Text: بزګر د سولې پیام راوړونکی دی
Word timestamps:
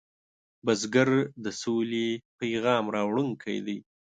بزګر 0.65 1.09
د 1.43 1.45
سولې 1.61 2.07
پیام 2.39 2.85
راوړونکی 2.95 3.57
دی 3.65 3.77